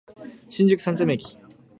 [0.49, 1.37] 新宿三丁目駅